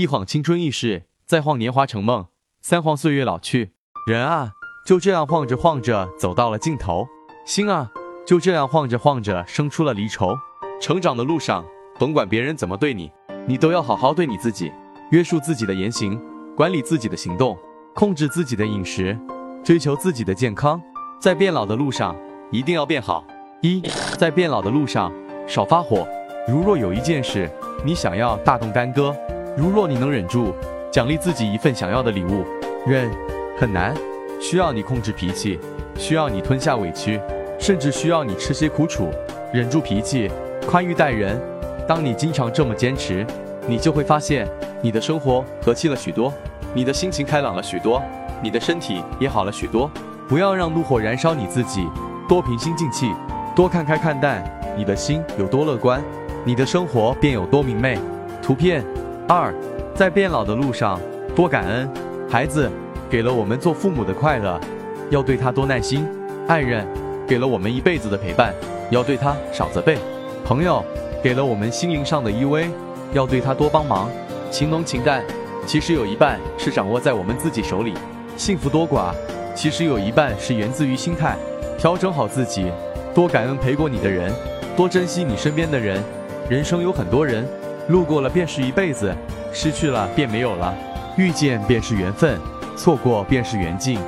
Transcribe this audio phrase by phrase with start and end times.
[0.00, 2.28] 一晃青春易逝，再晃年华成梦，
[2.62, 3.72] 三晃岁月老去。
[4.06, 4.52] 人啊，
[4.86, 7.04] 就这样晃着晃着走到了尽头；
[7.44, 7.90] 心啊，
[8.26, 10.34] 就这样晃着晃着生出了离愁。
[10.80, 11.62] 成长的路上，
[11.98, 13.12] 甭管别人怎么对你，
[13.46, 14.72] 你都要好好对你自己，
[15.10, 16.18] 约束自己的言行，
[16.56, 17.54] 管理自己的行动，
[17.94, 19.14] 控制自己的饮食，
[19.62, 20.80] 追求自己的健康。
[21.20, 22.16] 在变老的路上，
[22.50, 23.22] 一定要变好。
[23.60, 23.82] 一，
[24.16, 25.12] 在变老的路上，
[25.46, 26.08] 少发火。
[26.48, 27.50] 如若有一件事
[27.84, 29.14] 你想要大动干戈，
[29.56, 30.54] 如若你能忍住，
[30.90, 32.44] 奖励自己一份想要的礼物，
[32.86, 33.10] 忍
[33.58, 33.94] 很难，
[34.40, 35.58] 需要你控制脾气，
[35.96, 37.20] 需要你吞下委屈，
[37.58, 39.10] 甚至需要你吃些苦楚，
[39.52, 40.30] 忍住脾气。
[40.68, 41.40] 宽裕待人，
[41.86, 43.26] 当你经常这么坚持，
[43.66, 44.48] 你就会发现
[44.80, 46.32] 你的生活和气了许多，
[46.72, 48.00] 你的心情开朗了许多，
[48.42, 49.90] 你的身体也好了许多。
[50.28, 51.88] 不要让怒火燃烧你自己，
[52.28, 53.10] 多平心静气，
[53.56, 54.44] 多看开看淡，
[54.76, 56.00] 你的心有多乐观，
[56.44, 57.98] 你的生活便有多明媚。
[58.40, 58.84] 图片
[59.32, 59.54] 二，
[59.94, 61.00] 在变老的路上
[61.36, 61.88] 多感恩，
[62.28, 62.68] 孩子
[63.08, 64.60] 给了我们做父母的快乐，
[65.08, 66.04] 要对他多耐心；
[66.48, 66.84] 爱人
[67.28, 68.52] 给了我们一辈子的陪伴，
[68.90, 69.96] 要对他少责备。
[70.44, 70.84] 朋友
[71.22, 72.68] 给了我们心灵上的依偎，
[73.12, 74.10] 要对他多帮忙。
[74.50, 75.22] 情浓情淡，
[75.64, 77.92] 其实有一半是掌握在我们自己手里；
[78.36, 79.14] 幸福多寡，
[79.54, 81.36] 其实有一半是源自于心态。
[81.78, 82.66] 调整好自己，
[83.14, 84.32] 多感恩陪过你的人，
[84.76, 86.02] 多珍惜你身边的人。
[86.48, 87.46] 人生有很多人，
[87.88, 89.14] 路过了便是一辈子，
[89.52, 90.74] 失去了便没有了。
[91.16, 92.38] 遇见便是缘分，
[92.76, 93.98] 错过便是缘尽。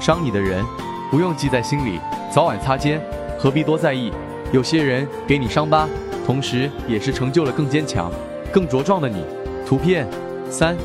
[0.00, 0.64] 伤你的人，
[1.10, 1.98] 不用记在心里，
[2.32, 3.00] 早晚擦肩，
[3.38, 4.12] 何必多在意？
[4.52, 5.88] 有些人给你伤疤，
[6.26, 8.10] 同时也是成就了更坚强、
[8.52, 9.24] 更茁壮的你。
[9.66, 10.06] 图片
[10.50, 10.76] 三，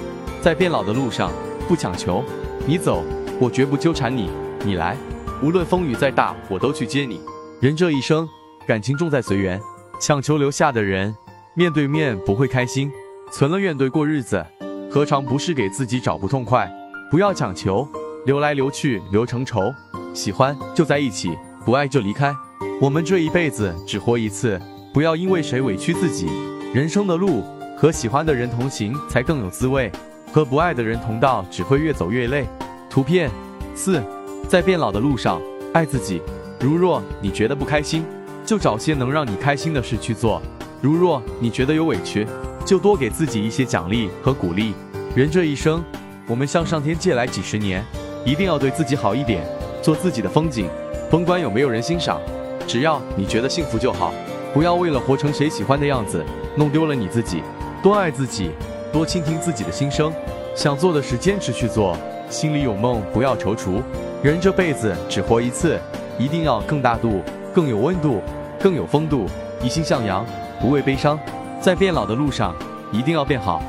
[0.41, 1.31] 在变老的路上，
[1.67, 2.23] 不强求，
[2.65, 3.03] 你走，
[3.39, 4.29] 我绝不纠缠你；
[4.63, 4.95] 你来，
[5.41, 7.19] 无论风雨再大，我都去接你。
[7.59, 8.27] 人这一生，
[8.67, 9.59] 感情重在随缘，
[9.99, 11.15] 强求留下的人，
[11.57, 12.91] 面对面不会开心，
[13.31, 14.45] 存了怨怼过日子，
[14.91, 16.69] 何尝不是给自己找不痛快？
[17.09, 17.87] 不要强求，
[18.25, 19.73] 留来留去留成仇，
[20.13, 21.31] 喜欢就在一起，
[21.63, 22.35] 不爱就离开。
[22.81, 24.59] 我们这一辈子只活一次，
[24.93, 26.27] 不要因为谁委屈自己。
[26.73, 27.41] 人生的路
[27.77, 29.89] 和喜欢的人同行才更有滋味，
[30.33, 32.45] 和不爱的人同道只会越走越累。
[32.89, 33.31] 图片
[33.73, 34.03] 四，
[34.49, 36.21] 在变老的路上，爱自己。
[36.59, 38.03] 如若你觉得不开心，
[38.45, 40.41] 就找些能让你开心的事去做；
[40.81, 42.27] 如若你觉得有委屈，
[42.65, 44.73] 就多给自己一些奖励和鼓励。
[45.15, 45.83] 人这一生，
[46.27, 47.83] 我们向上天借来几十年，
[48.25, 49.43] 一定要对自己好一点，
[49.81, 50.67] 做自己的风景，
[51.09, 52.19] 甭管有没有人欣赏。
[52.67, 54.13] 只要你觉得幸福就好，
[54.53, 56.23] 不要为了活成谁喜欢的样子，
[56.55, 57.41] 弄丢了你自己。
[57.81, 58.51] 多爱自己，
[58.91, 60.11] 多倾听自己的心声，
[60.55, 61.95] 想做的事坚持去做，
[62.29, 63.81] 心里有梦不要踌躇。
[64.23, 65.79] 人这辈子只活一次，
[66.17, 67.21] 一定要更大度、
[67.53, 68.21] 更有温度、
[68.65, 69.27] 更有风度，
[69.61, 70.25] 一心向阳，
[70.59, 71.19] 不畏悲伤。
[71.61, 72.55] 在变老的路上，
[72.91, 73.61] 一定要变好。